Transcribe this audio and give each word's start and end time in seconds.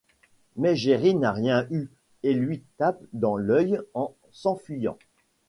Mais 0.55 0.75
Jerry 0.75 1.13
n'a 1.13 1.31
rien 1.31 1.67
eu 1.69 1.91
et 2.23 2.33
lui 2.33 2.63
tape 2.77 3.03
dans 3.13 3.37
l'œil 3.37 3.79
en 3.93 4.15
s'enfuyant. 4.31 4.97